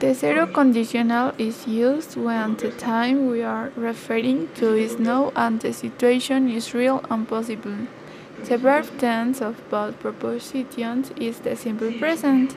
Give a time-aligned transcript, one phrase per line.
[0.00, 5.60] The zero conditional is used when the time we are referring to is now and
[5.60, 7.76] the situation is real and possible.
[8.44, 12.56] The verb tense of both propositions is the simple present.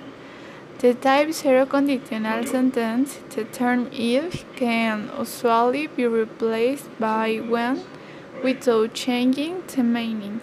[0.79, 7.83] The type zero conditional sentence, the term if can usually be replaced by when
[8.41, 10.39] without changing the meaning.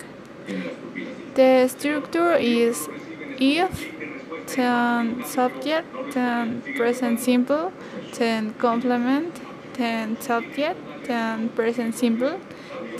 [1.35, 2.91] The structure is
[3.39, 4.00] if
[4.49, 7.73] then subject, then present simple,
[8.19, 9.41] then complement,
[9.75, 12.41] then subject, then present simple,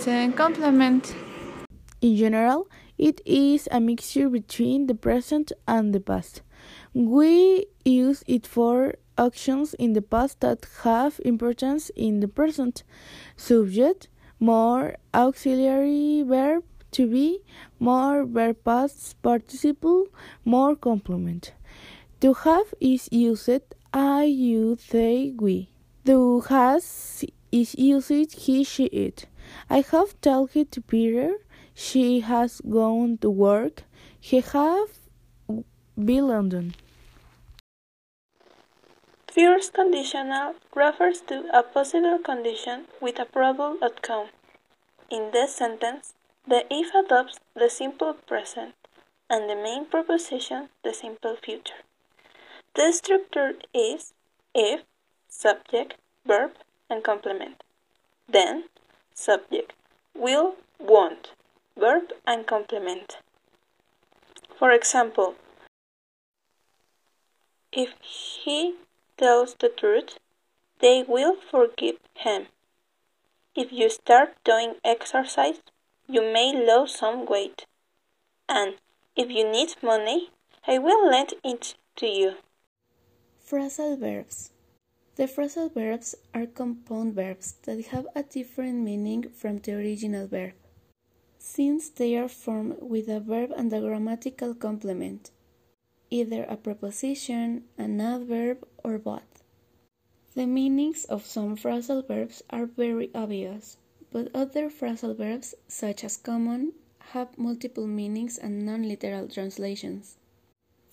[0.03, 1.15] then complement.
[2.01, 2.67] In general,
[2.97, 6.41] it is a mixture between the present and the past.
[6.93, 12.83] We use it for actions in the past that have importance in the present.
[13.35, 14.07] Subject,
[14.39, 17.39] more auxiliary verb, to be,
[17.79, 20.07] more verb past participle,
[20.45, 21.53] more complement.
[22.21, 25.69] To have is used I, you, they, we.
[26.05, 29.25] To has is used he, she, it.
[29.69, 31.33] I have talked to Peter.
[31.73, 33.83] She has gone to work.
[34.19, 34.89] He have
[35.97, 36.73] be London.
[39.27, 44.27] First conditional refers to a possible condition with a probable outcome.
[45.09, 46.13] In this sentence,
[46.47, 48.73] the if adopts the simple present
[49.29, 51.83] and the main proposition the simple future.
[52.75, 54.13] The structure is
[54.53, 54.81] if,
[55.29, 56.51] subject, verb,
[56.89, 57.63] and complement.
[58.27, 58.65] Then,
[59.13, 59.73] subject,
[60.15, 61.31] will, won't,
[61.77, 63.17] verb, and complement.
[64.57, 65.35] For example,
[67.71, 68.75] if he
[69.17, 70.17] tells the truth,
[70.79, 72.47] they will forgive him.
[73.55, 75.61] If you start doing exercise,
[76.11, 77.65] you may lose some weight.
[78.49, 78.75] And
[79.15, 80.29] if you need money,
[80.67, 82.33] I will lend it to you.
[83.47, 84.51] Phrasal verbs.
[85.15, 90.53] The phrasal verbs are compound verbs that have a different meaning from the original verb,
[91.37, 95.31] since they are formed with a verb and a grammatical complement,
[96.09, 99.43] either a preposition, an adverb, or both.
[100.35, 103.77] The meanings of some phrasal verbs are very obvious
[104.11, 106.73] but other phrasal verbs, such as common,
[107.13, 110.17] have multiple meanings and non literal translations.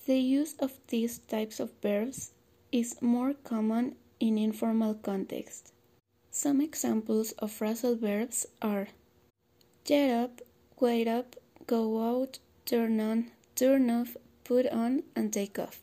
[0.06, 2.32] The use of these types of verbs
[2.72, 5.72] is more common in informal context.
[6.30, 8.88] Some examples of phrasal verbs are
[9.84, 10.40] get up,
[10.80, 11.36] wait up,
[11.66, 15.80] go out, turn on, turn off, put on, and take off.